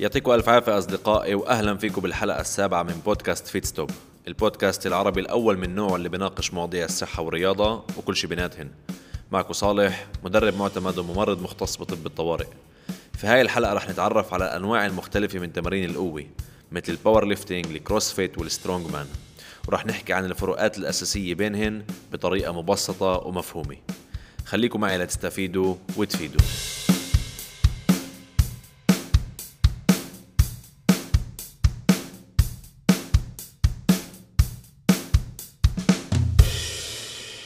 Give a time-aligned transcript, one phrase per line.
[0.00, 3.90] يعطيكم ألف عافية أصدقائي وأهلا فيكم بالحلقة السابعة من بودكاست Fit Stop
[4.28, 8.70] البودكاست العربي الأول من نوعه اللي بناقش مواضيع الصحة والرياضة وكل شي بيناتهن.
[9.32, 12.46] معكم صالح مدرب معتمد وممرض مختص بطب الطوارئ.
[13.18, 16.26] في هاي الحلقة رح نتعرف على الأنواع المختلفة من تمارين القوة
[16.72, 19.06] مثل ال powerlifting ال CrossFit وال strongman
[19.68, 23.76] ورح نحكي عن الفروقات الأساسية بينهن بطريقة مبسطة ومفهومة.
[24.46, 26.40] خليكم معي لتستفيدوا وتفيدوا.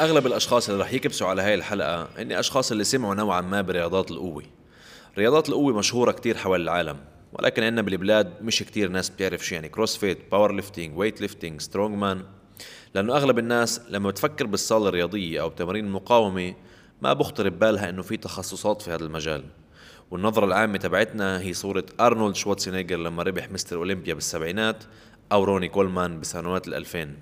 [0.01, 4.11] أغلب الأشخاص اللي رح يكبسوا على هاي الحلقة هن أشخاص اللي سمعوا نوعا ما برياضات
[4.11, 4.43] القوة.
[5.19, 6.97] رياضات القوة مشهورة كتير حول العالم
[7.33, 12.23] ولكن عندنا بالبلاد مش كتير ناس بتعرف شو يعني CrossFit powerlifting weightlifting strongman
[12.95, 16.55] لأنه أغلب الناس لما بتفكر بالصالة الرياضية أو بتمارين المقاومة
[17.03, 19.45] ما بخطر ببالها إنه في تخصصات في هذا المجال.
[20.11, 23.77] والنظرة العامة تبعتنا هي صورة أرنولد شوارتزنيجر لما ربح Mr.
[23.77, 24.85] Olympia بالسبعينات
[25.33, 27.17] أو روني كولمان بسنوات الألفين.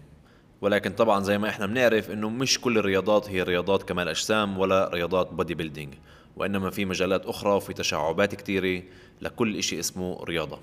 [0.62, 4.90] ولكن طبعا زي ما إحنا بنعرف إنه مش كل الرياضات هي رياضات كمال أجسام ولا
[4.94, 5.94] رياضات bodybuilding
[6.36, 8.82] وإنما في مجالات أخرى وفي تشعبات كثيره
[9.22, 10.58] لكل إشي اسمه رياضة.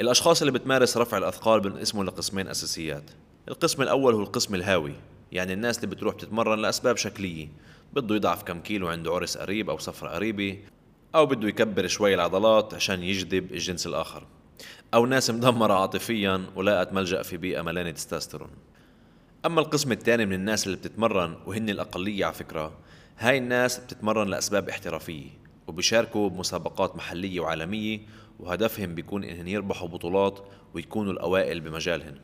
[0.00, 3.10] الأشخاص اللي بتمارس رفع الأثقال بنقسمهم لقسمين أساسيات.
[3.48, 4.94] القسم الأول هو القسم الهاوي
[5.32, 7.48] يعني الناس اللي بتروح تتمرن لأسباب شكلية.
[7.92, 10.58] بده يضعف كم كيلو عنده عرس قريب أو سفره قريبة
[11.14, 14.26] أو بده يكبر شوي العضلات عشان يجذب الجنس الآخر.
[14.94, 18.50] أو ناس مدمرة عاطفيا ولاقت ملجأ في بيئة مليانه تستوستيرون
[19.48, 22.72] أما القسم الثاني من الناس اللي بتتمرن وهن الأقلية على فكرة
[23.18, 25.26] هاي الناس بتتمرن لأسباب احترافية
[25.66, 28.00] وبيشاركوا بمسابقات محلية وعالمية
[28.40, 30.38] وهدفهم بيكون انهم يربحوا بطولات
[30.74, 32.14] ويكونوا الأوائل بمجالهن.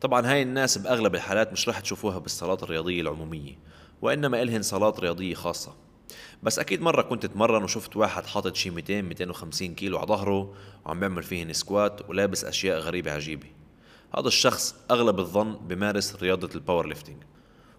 [0.00, 3.58] طبعا هاي الناس بأغلب الحالات مش رح تشوفوها بالصالات الرياضية العمومية
[4.02, 5.76] وإنما إلهن صالات رياضية خاصة.
[6.42, 10.54] بس أكيد مرة كنت أتمرن وشفت واحد حاطط شي 200 250 كيلو على ظهره
[10.86, 13.59] وعم بيعمل فيهن squat ولابس أشياء غريبة عجيبة.
[14.18, 17.22] هذا الشخص أغلب الظن بمارس رياضة ال powerlifting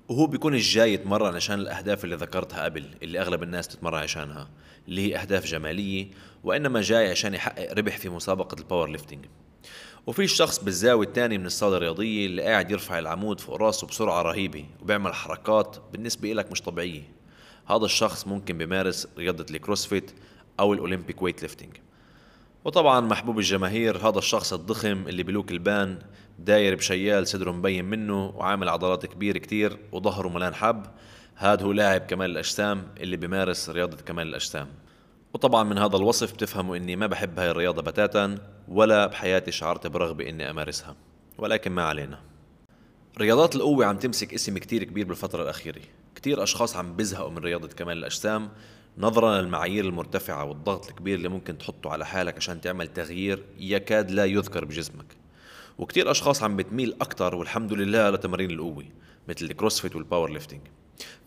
[0.09, 4.50] وهو بيكون جاي يتمرن عشان الأهداف اللي ذكرتها قبل اللي أغلب الناس تتمرن عشانها
[4.88, 6.08] اللي هي أهداف جمالية
[6.44, 9.26] وإنما جاي عشان يحقق ربح في مسابقة ال powerlifting
[10.08, 14.66] وفي شخص بالزاوية الثانية من الصالة الرياضية اللي قاعد يرفع العمود فوق راسه بسرعة رهيبة
[14.81, 17.03] وبيعمل حركات بالنسبة لك مش طبيعية.
[17.66, 20.12] هذا الشخص ممكن بيمارس رياضة ال CrossFit
[20.59, 21.78] أو ال Olympic weightlifting
[22.66, 26.00] وطبعا محبوب الجماهير هذا الشخص الضخم اللي بلوك البان
[26.40, 30.84] داير بشيال صدره مبين منه وعامل عضلات كبير كتير وظهره ملان حب.
[31.36, 34.68] هذا هو لاعب كمال الأجسام اللي بيمارس رياضة كمال الأجسام.
[35.34, 38.36] وطبعا من هذا الوصف بتفهموا إني ما بحب هاي الرياضة بتاتا
[38.68, 40.96] ولا بحياتي شعرت برغبة إني أمارسها.
[41.38, 42.20] ولكن ما علينا.
[43.20, 45.82] رياضات القوة عم تمسك اسم كتير كبير بالفترة الأخيرة.
[46.16, 48.50] كتير أشخاص عم بزهقوا من رياضة كمال الأجسام
[48.97, 54.25] نظرا للمعايير المرتفعة والضغط الكبير اللي ممكن تحطه على حالك عشان تعمل تغيير يكاد لا
[54.25, 55.06] يذكر بجسمك.
[55.78, 58.85] وكتير أشخاص عم بتميل أكتر والحمد لله لتمارين القوة
[59.28, 60.62] مثل ال CrossFit وال powerlifting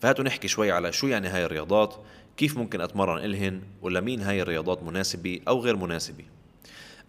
[0.01, 1.95] فهاتوا نحكي شوي على شو يعني هاي الرياضات
[2.37, 6.25] كيف ممكن أتمرن إلهن ولمين هاي الرياضات مناسبة أو غير مناسبة.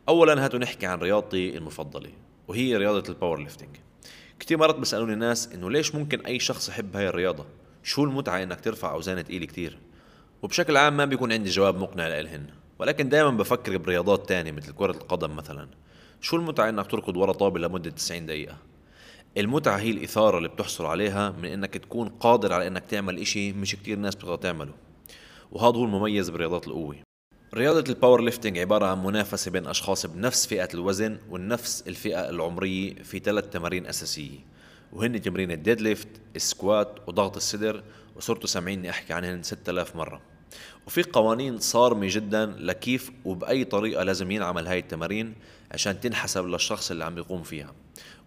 [0.08, 2.10] أولا هاتوا نحكي عن رياضتي المفضلة
[2.48, 3.76] وهي رياضة ال powerlifting
[4.40, 7.46] كتير مرات بسألوني ناس إنه ليش ممكن أي شخص يحب هاي الرياضة؟
[7.82, 9.78] شو المتعة إنك ترفع أوزان تقيلة كتير؟
[10.42, 12.46] وبشكل عام ما بيكون عندي جواب مقنع لإلهن
[12.78, 15.68] ولكن دائما بفكر برياضات تانية مثل كرة القدم مثلا.
[16.20, 18.56] شو المتعة إنك تركض ورا طابة لمدة 90 دقيقة؟
[19.36, 23.76] المتعة هي الإثارة اللي بتحصل عليها من إنك تكون قادر على إنك تعمل إشي مش
[23.76, 24.72] كتير ناس بتقدر تعمله.
[25.52, 26.96] وهذا هو المميز برياضات القوة.
[27.54, 33.18] رياضة ال powerlifting عبارة عن منافسة بين أشخاص بنفس فئة الوزن ونفس الفئة العمرية في
[33.18, 34.38] ثلاث تمارين أساسية
[34.92, 37.82] وهن تمرين ال deadlift ال squat وضغط الصدر
[38.16, 40.20] وصرتوا سامعيني أحكي عنهن 6000 مرة.
[40.86, 45.34] وفي قوانين صارمة جدا لكيف وبأي طريقة لازم ينعمل هاي التمارين
[45.70, 47.74] عشان تنحسب للشخص اللي عم يقوم فيها.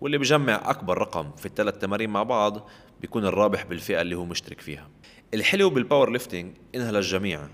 [0.02, 2.70] واللي بجمع أكبر رقم في الثلاث تمارين مع بعض
[3.02, 4.90] بيكون الرابح بالفئة اللي هو مشترك فيها.
[5.34, 7.47] الحلو بال powerlifting إنها للجميع.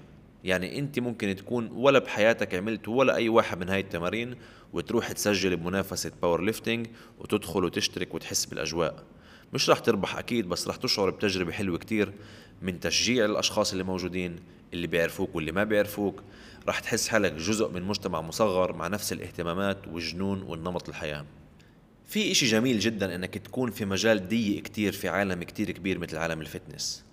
[0.43, 4.35] يعني أنت ممكن تكون ولا بحياتك عملت ولا أي واحد من هاي التمارين
[4.73, 6.87] وتروح تسجل بمنافسة powerlifting
[7.19, 9.03] وتدخل وتشترك وتحس بالأجواء.
[9.55, 12.13] مش رح تربح أكيد بس رح تشعر بتجربة حلوة كتير
[12.61, 14.39] من تشجيع الأشخاص اللي موجودين
[14.73, 16.23] اللي بيعرفوك واللي ما بيعرفوك.
[16.67, 21.25] رح تحس حالك جزء من مجتمع مصغر مع نفس الاهتمامات والجنون والنمط الحياة.
[22.05, 26.17] في إشي جميل جدا إنك تكون في مجال ضيق كتير في عالم كتير كبير مثل
[26.17, 27.03] عالم ال fitness.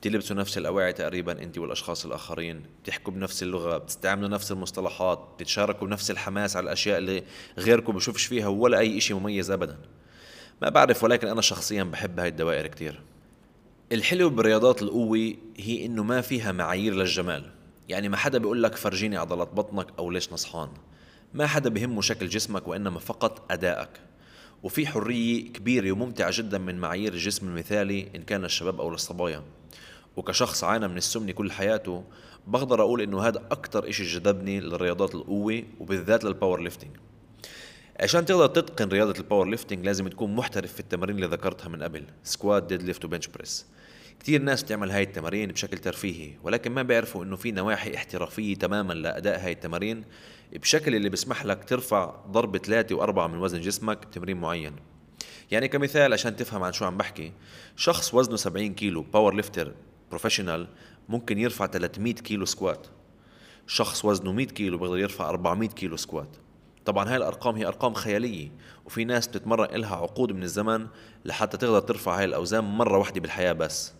[0.00, 6.10] بتلبسوا نفس الأواعي تقريبا أنت والأشخاص الآخرين بتحكوا بنفس اللغة بتستعملوا نفس المصطلحات بتتشاركوا بنفس
[6.10, 7.22] الحماس على الأشياء اللي
[7.58, 9.78] غيركم بشوفش فيها ولا أي شيء مميز ابدا.
[10.62, 13.00] ما بعرف ولكن أنا شخصيا بحب هاي الدوائر كتير.
[13.92, 17.50] الحلو برياضات القوة هي إنه ما فيها معايير للجمال.
[17.88, 20.68] يعني ما حدا بيقول لك فرجيني عضلات بطنك أو ليش نصحان.
[21.34, 23.90] ما حدا بهمه شكل جسمك وإنما فقط أدائك.
[24.62, 29.42] وفي حرية كبيرة وممتعة جدا من معايير الجسم المثالي إن كان للشباب أو للصبايا
[30.16, 32.04] وكشخص عانى من السمنة كل حياته
[32.46, 36.90] بقدر أقول إنه هذا أكتر إشي جذبني للرياضات القوة وبالذات لل powerlifting
[38.00, 42.04] عشان تقدر تتقن رياضة ال powerlifting لازم تكون محترف في التمارين اللي ذكرتها من قبل
[42.22, 43.66] squat deadlift و bench press
[44.20, 48.92] كتير ناس بتعمل هاي التمارين بشكل ترفيهي ولكن ما بيعرفوا إنه في نواحي احترافية تماما
[48.92, 50.04] لأداء هاي التمارين
[50.52, 54.72] بشكل اللي بيسمح لك ترفع ضرب ثلاثة وأربعة من وزن جسمك بتمرين معين.
[55.50, 57.32] يعني كمثال عشان تفهم عن شو عم بحكي
[57.76, 59.74] شخص وزنه 70 كيلو powerlifter
[60.10, 60.68] professional
[61.08, 62.86] ممكن يرفع 300 كيلو squat
[63.66, 66.36] شخص وزنه 100 كيلو بيقدر يرفع 400 كيلو squat
[66.86, 68.50] طبعا هاي الأرقام هي أرقام خيالية
[68.84, 70.86] وفي ناس بتتمرن لها عقود من الزمن
[71.24, 73.94] لحتى تقدر ترفع هاي الأوزان مرة واحدة بالحياة بس.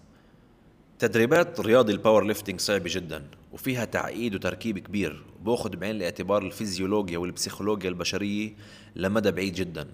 [0.98, 7.88] تدريبات رياضي ال powerlifting صعبة جدا وفيها تعقيد وتركيب كبير وبأخذ بعين الاعتبار الفيزيولوجيا والبسيكولوجيا
[7.88, 8.54] البشرية
[8.96, 9.88] لمدى بعيد جدا.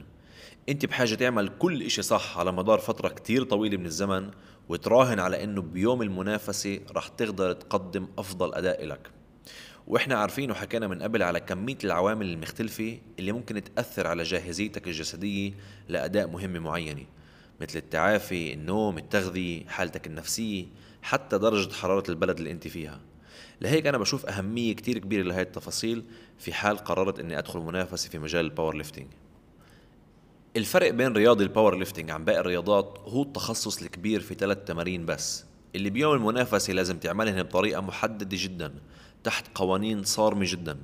[0.68, 4.30] أنت بحاجة تعمل كل إشي صح على مدار فترة كتير طويلة من الزمن
[4.68, 9.10] وتراهن على إنه بيوم المنافسة رح تقدر تقدم أفضل أداء لك
[9.86, 15.52] وإحنا عارفين وحكينا من قبل على كمية العوامل المختلفة اللي ممكن تأثر على جاهزيتك الجسدية
[15.88, 17.04] لأداء مهمة معينة
[17.60, 20.66] مثل التعافي، النوم، التغذية، حالتك النفسية،
[21.02, 23.00] حتى درجة حرارة البلد اللي انت فيها.
[23.60, 26.04] لهيك أنا بشوف أهمية كتير كبيرة لهي التفاصيل
[26.38, 29.06] في حال قررت أني أدخل منافسة في مجال ال powerlifting
[30.56, 35.44] الفرق بين رياضي ال powerlifting عن باقي الرياضات هو التخصص الكبير في ثلاث تمارين بس
[35.74, 38.74] اللي بيوم المنافسة لازم تعملهن بطريقة محددة جدا.
[39.24, 40.78] تحت قوانين صارمة جدا.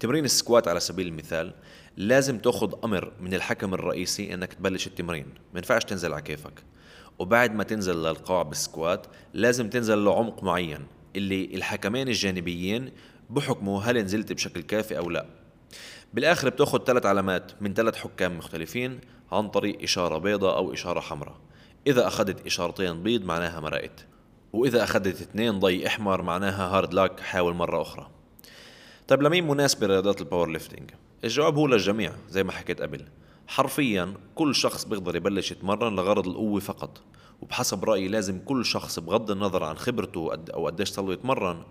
[0.00, 1.54] تمرين ال squat على سبيل المثال
[1.96, 5.26] لازم تأخذ أمر من الحكم الرئيسي إنك تبلش التمرين.
[5.52, 6.62] ما ينفعش تنزل على كيفك.
[7.18, 10.86] وبعد ما تنزل للقاع بال squat لازم تنزل لعمق معين
[11.16, 12.92] اللي الحكمين الجانبيين
[13.30, 15.26] بحكموا هل نزلت بشكل كافي أو لا.
[16.14, 19.00] بالآخر بتأخذ ثلاث علامات من ثلاث حكام مختلفين
[19.32, 21.36] عن طريق إشارة بيضاء أو إشارة حمراء.
[21.86, 24.06] إذا أخذت إشارتين بيض معناها مرقت.
[24.52, 28.10] وإذا أخذت اثنين ضي إحمر معناها hard luck حاول مرة أخرى.
[29.08, 30.90] طيب لمين مناسبه رياضات ال powerlifting
[31.24, 33.04] الجواب هو للجميع زي ما حكيت قبل.
[33.46, 37.00] حرفيا كل شخص بيقدر يبلش يتمرن لغرض القوة فقط.
[37.42, 41.62] وبحسب رأيي لازم كل شخص بغض النظر عن خبرته أو قديش صار يتمرن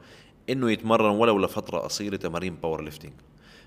[0.50, 3.14] إنه يتمرن ولو لفترة قصيرة تمارين powerlifting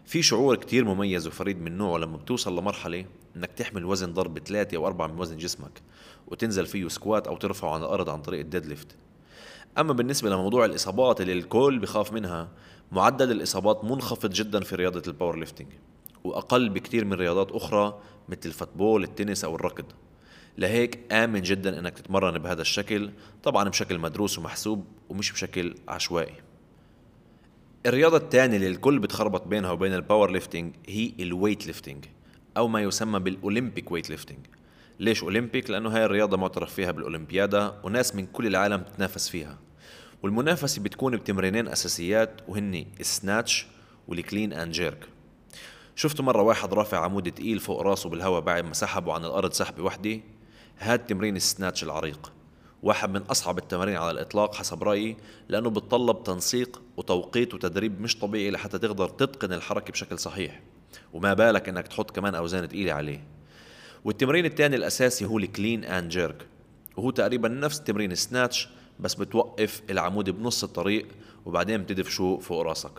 [0.07, 3.05] في شعور كتير مميز وفريد من نوعه لما بتوصل لمرحلة
[3.37, 5.83] إنك تحمل وزن ضرب ثلاثة أو أربعة من وزن جسمك
[6.29, 8.87] وتنزل فيه squat أو ترفعه على الأرض عن طريق ال deadlift.
[9.79, 12.49] أما بالنسبة لموضوع الإصابات اللي الكل بخاف منها
[12.93, 15.69] معدل الإصابات منخفض جدا في رياضة ال powerlifting
[16.25, 19.85] وأقل بكتير من رياضات أخرى مثل ال football التنس أو الركض.
[20.59, 23.11] لهيك آمن جدا أنك تتمرن بهذا الشكل
[23.43, 26.35] طبعا بشكل مدروس ومحسوب ومش بشكل عشوائي.
[27.87, 32.05] الرياضة الثانية اللي الكل بتخربط بينها وبين ال powerlifting هي ال weightlifting
[32.57, 34.39] أو ما يسمى بال Olympic weightlifting
[35.01, 39.59] ليش أولمبيك؟ لأنه هاي الرياضة معترف فيها بالأولمبيادا وناس من كل العالم تتنافس فيها.
[40.23, 43.67] والمنافسة بتكون بتمرينين أساسيات وهن ال snatch
[44.09, 45.09] وال clean and jerk
[45.97, 49.83] شفتوا مرة واحد رافع عمود تقيل فوق راسه بالهواء بعد ما سحبه عن الأرض سحبة
[49.83, 50.21] وحدة
[50.79, 52.33] هاد تمرين ال snatch العريق.
[52.85, 55.17] واحد من أصعب التمارين على الإطلاق حسب رأيي
[55.49, 60.61] لأنه بتطلب تنسيق وتوقيت وتدريب مش طبيعي لحتى تقدر تتقن الحركة بشكل صحيح.
[61.13, 63.25] وما بالك إنك تحط كمان أوزان تقيلة عليه.
[64.05, 66.47] والتمرين الثاني الأساسي هو ال clean and jerk.
[66.97, 68.69] وهو تقريبا نفس تمرين ال snatch
[69.01, 71.07] بس بتوقف العمود بنص الطريق
[71.47, 72.93] وبعدين بتدفشو فوق راسك.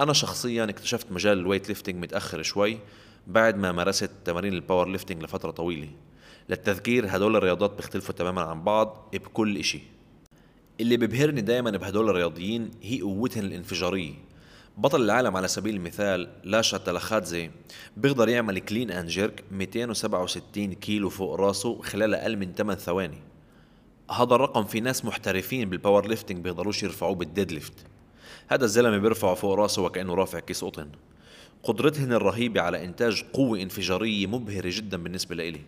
[0.00, 2.78] أنا شخصيا اكتشفت مجال ال weightlifting متأخر شوي
[3.26, 5.88] بعد ما مارست تمارين ال powerlifting لفترة طويلة.
[6.50, 9.80] للتذكير هدول الرياضات بيختلفوا تماما عن بعض بكل إشي.
[10.80, 14.12] اللي بيبهرني دايما بهدول الرياضيين هي قوتهم الانفجارية.
[14.78, 17.50] بطل العالم على سبيل المثال لاشا تلخاتزي
[17.96, 23.18] بيقدر يعمل clean and jerk 267 كيلو فوق راسه خلال أقل من 8 ثواني.
[24.10, 27.74] هذا الرقم في ناس محترفين بال powerlifting بيقدروش يرفعوه بال deadlift
[28.48, 30.88] هذا الزلمة بيرفعه فوق راسه وكأنه رافع كيس قطن.
[31.62, 35.60] قدرتهن الرهيبة على إنتاج قوة انفجارية مبهرة جدا بالنسبة لإلي.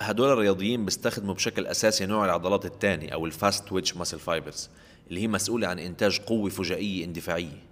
[0.00, 4.70] هدول الرياضيين بيستخدموا بشكل أساسي نوع العضلات الثاني أو ال fast twitch muscle fibers
[5.08, 7.62] اللي هي مسؤولة عن إنتاج قوة فجائية اندفاعية.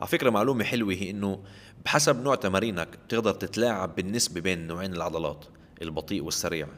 [0.00, 1.40] على فكرة معلومة حلوة هي إنه
[1.84, 5.44] بحسب نوع تمارينك بتقدر تتلاعب بالنسبة بين نوعين العضلات
[5.82, 6.68] البطيء والسريع.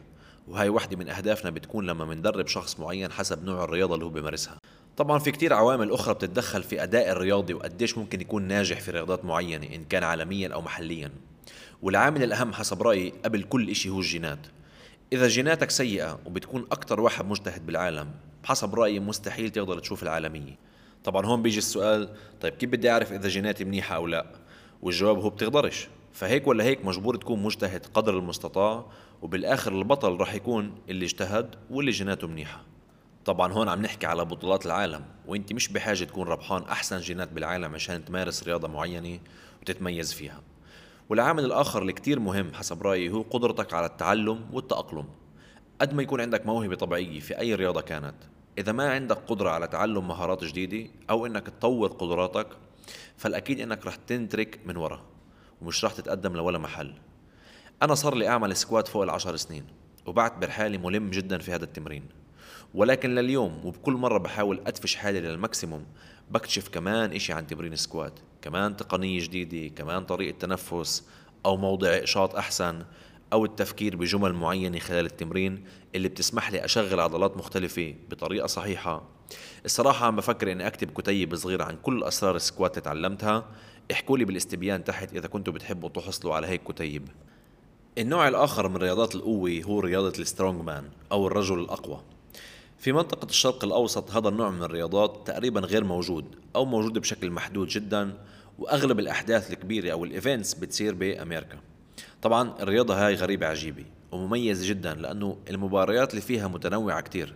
[0.49, 4.59] وهي واحدة من أهدافنا بتكون لما بندرب شخص معين حسب نوع الرياضة اللي هو بيمارسها.
[4.97, 9.25] طبعا في كتير عوامل أخرى بتتدخل في أداء الرياضي وقديش ممكن يكون ناجح في رياضات
[9.25, 11.11] معينة إن كان عالميا أو محليا.
[11.83, 14.47] والعامل الأهم حسب رأيي قبل كل إشي هو الجينات.
[15.13, 18.11] إذا جيناتك سيئة وبتكون أكتر واحد مجتهد بالعالم
[18.43, 20.59] بحسب رأيي مستحيل تقدر تشوف العالمية.
[21.05, 22.09] طبعا هون بيجي السؤال
[22.41, 24.27] طيب كيف بدي أعرف إذا جيناتي منيحة أو لا؟
[24.83, 25.89] والجواب هو بتقدرش.
[26.13, 28.87] فهيك ولا هيك مجبور تكون مجتهد قدر المستطاع
[29.23, 32.63] وبالآخر البطل رح يكون اللي اجتهد واللي جيناته منيحة.
[33.25, 37.75] طبعا هون عم نحكي على بطولات العالم وإنت مش بحاجة تكون ربحان أحسن جينات بالعالم
[37.75, 39.19] عشان تمارس رياضة معينة
[39.63, 40.41] وتتميز فيها.
[41.09, 45.05] والعامل الآخر اللي كتير مهم حسب رأيي هو قدرتك على التعلم والتأقلم.
[45.81, 48.15] قد ما يكون عندك موهبة طبيعية في أي رياضة كانت
[48.59, 52.47] إذا ما عندك قدرة على تعلم مهارات جديدة أو إنك تطور قدراتك
[53.17, 55.03] فالأكيد إنك رح تنترك من ورا
[55.63, 56.95] ومش رح تتقدم لولا محل.
[57.83, 59.65] أنا صار لي أعمل squat فوق العشر سنين
[60.07, 62.05] وبعتبر حالي ملم جدا في هذا التمرين.
[62.75, 65.87] ولكن لليوم وبكل مرة بحاول أدفش حالي لل maximum
[66.31, 71.05] بكتشف كمان إشي عن تمرين squat كمان تقنية جديدة كمان طريقة تنفس
[71.47, 72.85] أو موضع إقشاط أحسن
[73.33, 79.03] أو التفكير بجمل معينة خلال التمرين اللي بتسمح لي أشغل عضلات مختلفة بطريقة صحيحة.
[79.65, 83.45] الصراحة عم بفكر إني أكتب كتيب صغير عن كل أسرار ال squat اللي تعلمتها.
[83.93, 87.09] احكوا لي بالاستبيان تحت إذا كنتوا بتحبوا تحصلوا على هيك كتيب.
[87.99, 92.01] النوع الآخر من رياضات القوة هو رياضة ال strongman أو الرجل الأقوى.
[92.79, 96.25] في منطقة الشرق الأوسط هذا النوع من الرياضات تقريبا غير موجود
[96.57, 98.15] أو موجود بشكل محدود جدا
[98.59, 101.59] وأغلب الأحداث الكبيرة أو الإيفنتس بتصير بأمريكا.
[102.23, 107.35] طبعا الرياضة هاي غريبة عجيبة ومميزة جدا لأنه المباريات اللي فيها متنوعة كتير.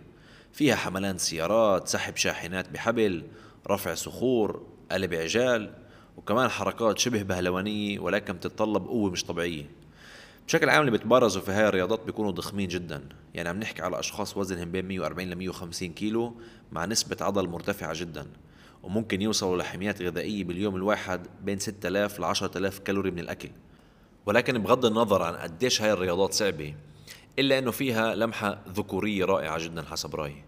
[0.53, 3.23] فيها حملان سيارات سحب شاحنات بحبل
[3.67, 5.73] رفع صخور قلب عجال
[6.17, 9.65] وكمان حركات شبه بهلوانية ولكن بتتطلب قوة مش طبيعية.
[10.47, 13.03] بشكل عام اللي بيتبارزوا في هاي الرياضات بيكونوا ضخمين جدا.
[13.33, 16.35] يعني عم نحكي على أشخاص وزنهم بين 140 ل 150 كيلو
[16.71, 18.25] مع نسبة عضل مرتفعة جدا.
[18.83, 23.49] وممكن يوصلوا لحميات غذائية باليوم الواحد بين 6000 ل 10000 كالوري من الأكل.
[24.25, 26.75] ولكن بغض النظر عن قديش هاي الرياضات صعبة
[27.39, 30.43] إلا أنه فيها لمحة ذكورية رائعة جدا حسب رأيي.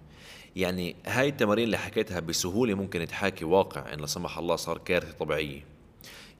[0.55, 5.11] يعني هاي التمارين اللي حكيتها بسهولة ممكن تحاكي واقع إن لا سمح الله صار كارثة
[5.11, 5.65] طبيعية.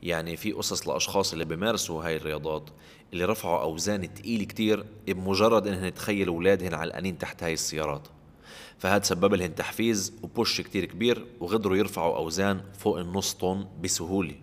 [0.03, 2.69] يعني في قصص لأشخاص اللي بيمارسوا هاي الرياضات
[3.13, 8.07] اللي رفعوا أوزان تقيلة كتير بمجرد انهم يتخيلوا أولادهن علقانين تحت هاي السيارات.
[8.79, 14.35] فهذا سبب لهم تحفيز وبوش كتير كبير وقدروا يرفعوا أوزان فوق النص طن بسهولة.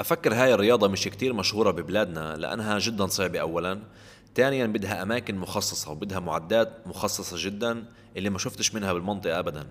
[0.00, 3.80] أفكر هاي الرياضة مش كتير مشهورة ببلادنا لأنها جدا صعبة اولا.
[4.34, 7.84] ثانيا بدها أماكن مخصصة وبدها معدات مخصصة جدا
[8.16, 9.66] اللي ما شفتش منها بالمنطقة ابدا.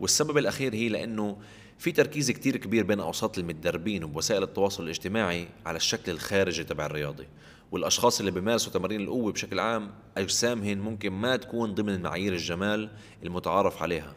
[0.00, 1.36] والسبب الأخير هي لأنه
[1.78, 7.26] في تركيز كتير كبير بين أوساط المتدربين وبوسائل التواصل الاجتماعي على الشكل الخارجي تبع الرياضي
[7.72, 12.90] والأشخاص اللي بيمارسوا تمارين القوة بشكل عام اجسامهم ممكن ما تكون ضمن معايير الجمال
[13.22, 14.14] المتعارف عليها.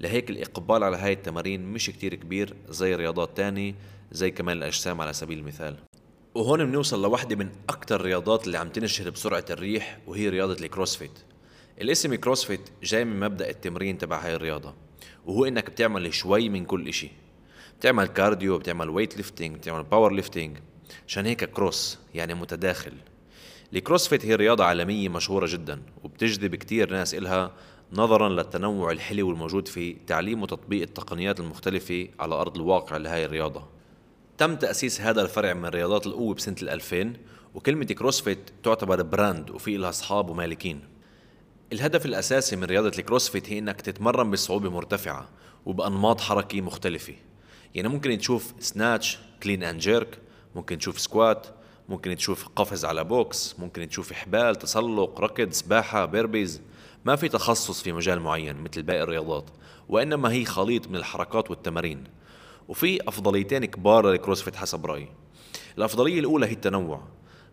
[0.00, 3.74] لهيك الإقبال على هاي التمارين مش كتير كبير زي رياضات تانية
[4.12, 5.76] زي كمال الأجسام على سبيل المثال.
[6.34, 11.18] وهون بنوصل لوحدة من أكتر الرياضات اللي عم تنشهر بسرعة الريح وهي رياضة الكروسفيت.
[11.80, 14.74] الاسم CrossFit جاي من مبدأ التمرين تبع هاي الرياضة
[15.26, 17.10] وهو إنك بتعمل شوي من كل إشي.
[17.80, 20.58] بتعمل cardio بتعمل weightlifting بتعمل powerlifting
[21.08, 22.92] عشان هيك cross يعني متداخل.
[23.74, 27.52] ال CrossFit هي رياضة عالمية مشهورة جدا وبتجذب كتير ناس إلها
[27.92, 33.66] نظرا للتنوع الحلو الموجود في تعليم وتطبيق التقنيات المختلفة على أرض الواقع لهذه الرياضة.
[34.38, 37.12] تم تأسيس هذا الفرع من رياضات القوة بسنة 2000
[37.54, 40.80] وكلمة CrossFit تعتبر brand وفي لها أصحاب ومالكين.
[41.72, 45.28] الهدف الأساسي من رياضة ال CrossFit هي إنك تتمرن بصعوبة مرتفعة
[45.66, 47.14] وبأنماط حركة مختلفة.
[47.74, 50.18] يعني ممكن تشوف snatch clean and jerk
[50.58, 51.46] ممكن تشوف squat
[51.88, 56.60] ممكن تشوف قفز على box ممكن تشوف حبال تسلق ركض سباحة burpees.
[57.04, 59.44] ما في تخصص في مجال معين مثل باقي الرياضات
[59.88, 62.04] وإنما هي خليط من الحركات والتمارين.
[62.68, 65.08] وفي أفضليتين كبار لل CrossFit حسب رأيي.
[65.78, 67.02] الأفضلية الأولى هي التنوع.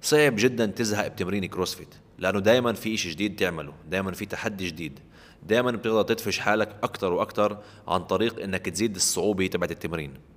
[0.02, 5.00] صعب جدا تزهق بتمرين CrossFit لأنه دائما في إشي جديد تعمله دائما في تحدي جديد.
[5.44, 7.58] دائما بتقدر تدفش حالك أكثر وأكثر
[7.88, 10.35] عن طريق إنك تزيد الصعوبة تبعت التمرين.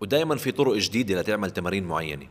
[0.00, 2.26] ودائما في طرق جديدة لتعمل تمارين معينة.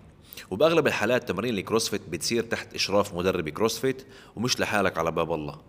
[0.51, 5.61] وبأغلب الحالات تمارين ال CrossFit بتصير تحت إشراف مدرب CrossFit ومش لحالك على باب الله.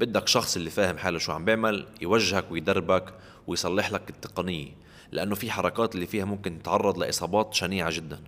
[0.00, 3.14] بدك شخص اللي فاهم حاله شو عم بيعمل يوجهك ويدربك
[3.46, 4.68] ويصلح لك التقنية
[5.12, 8.20] لأنه في حركات اللي فيها ممكن تتعرض لإصابات شنيعة جدا.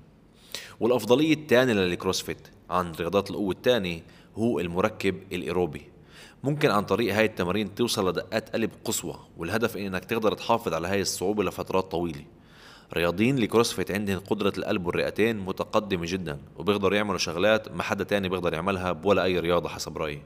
[0.80, 4.02] والأفضلية الثانية لل CrossFit عن رياضات القوة الثانية
[4.36, 5.82] هو المركب الإيروبي.
[6.44, 11.00] ممكن عن طريق هاي التمارين توصل لدقات قلب قصوى والهدف إنك تقدر تحافظ على هاي
[11.00, 12.24] الصعوبة لفترات طويلة.
[12.94, 18.28] رياضيين ال CrossFit عندهم قدرة القلب والرئتين متقدمة جدا وبيقدروا يعملوا شغلات ما حدا تاني
[18.28, 20.22] بيقدر يعملها بولا أي رياضة حسب رأيي.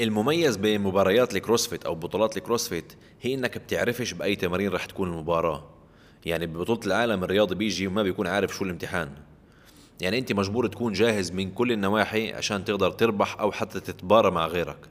[0.00, 2.92] المميز بمباريات ال CrossFit أو بطولات ال CrossFit
[3.22, 5.64] هي إنك بتعرفش بأي تمارين رح تكون المباراة.
[6.26, 9.10] يعني ببطولة العالم الرياضي بيجي وما بيكون عارف شو الامتحان.
[10.00, 14.46] يعني أنت مجبور تكون جاهز من كل النواحي عشان تقدر تربح أو حتى تتبارى مع
[14.46, 14.88] غيرك.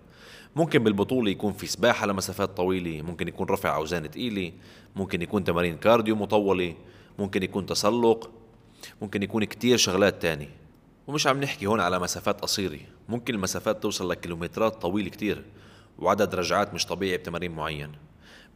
[0.58, 4.52] ممكن بالبطولة يكون في سباحة لمسافات طويلة ممكن يكون رفع أوزان تقيلة
[4.96, 6.76] ممكن يكون تمارين cardio مطولة
[7.20, 8.32] ممكن يكون تسلق
[9.02, 10.50] ممكن يكون كتير شغلات تاني
[11.08, 15.44] ومش عم نحكي هون على مسافات قصيرة ممكن المسافات توصل لكيلومترات طويلة كتير
[16.00, 17.92] وعدد رجعات مش طبيعي بتمارين معين.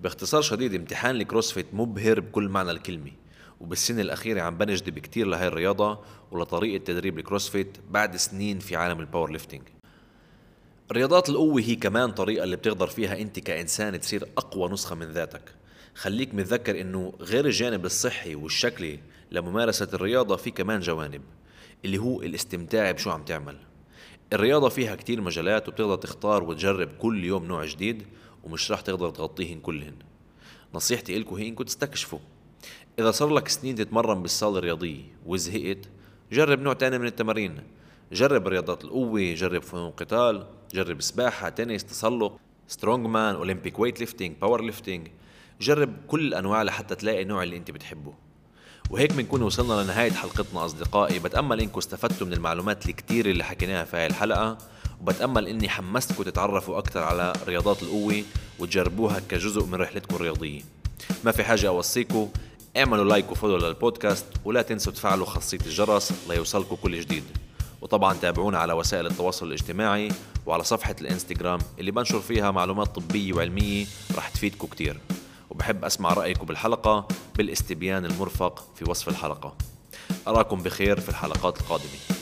[0.01, 3.11] باختصار شديد امتحان ال CrossFit مبهر بكل معنى الكلمة
[3.59, 5.99] وبالسنة الأخيرة عم بنجذب كتير لهي الرياضة
[6.31, 9.61] ولطريقة تدريب ال CrossFit بعد سنين في عالم ال powerlifting
[10.91, 15.55] رياضات القوة هي كمان طريقة اللي بتقدر فيها أنت كإنسان تصير أقوى نسخة من ذاتك.
[15.95, 18.99] خليك متذكر أنه غير الجانب الصحي والشكلي
[19.31, 21.21] لممارسة الرياضة في كمان جوانب
[21.85, 23.57] اللي هو الاستمتاع بشو عم تعمل.
[24.33, 28.03] الرياضة فيها كتير مجالات وبتقدر تختار وتجرب كل يوم نوع جديد
[28.43, 29.95] ومش رح تقدر تغطيهن كلهن.
[30.73, 32.19] نصيحتي إلكو هي إنكم تستكشفوا
[32.99, 35.89] إذا صار لك سنين تتمرن بالصالة الرياضية وزهقت
[36.31, 37.59] جرب نوع تاني من التمارين.
[38.11, 42.37] جرب رياضات القوة جرب فنون قتال جرب سباحة تنس تسلق
[42.67, 45.07] strongman Olympic weightlifting powerlifting
[45.61, 48.13] جرب كل الأنواع لحتى تلاقي النوع اللي أنت بتحبه.
[48.89, 51.19] وهيك بنكون وصلنا لنهاية حلقتنا أصدقائي.
[51.19, 54.57] بتأمل إنكم استفدتوا من المعلومات الكتير اللي حكيناها في هاي الحلقة.
[55.01, 58.23] وبتأمل إني حمستكم تتعرفوا أكثر على رياضات القوة
[58.59, 60.61] وتجربوها كجزء من رحلتكم الرياضية.
[61.23, 62.29] ما في حاجة أوصيكم
[62.77, 67.23] اعملوا لايك وفولو للبودكاست ولا تنسوا تفعلوا خاصية الجرس ليوصلكم كل جديد.
[67.81, 70.09] وطبعا تابعونا على وسائل التواصل الاجتماعي
[70.45, 73.85] وعلى صفحة الإنستغرام اللي بنشر فيها معلومات طبية وعلمية
[74.15, 74.99] رح تفيدكم كتير.
[75.49, 77.07] وبحب أسمع رأيكم بالحلقة
[77.37, 79.55] بالاستبيان المرفق في وصف الحلقة.
[80.27, 82.20] أراكم بخير في الحلقات القادمة.